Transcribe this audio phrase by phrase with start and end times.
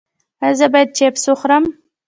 [0.43, 1.63] ایا زه باید چپس وخورم؟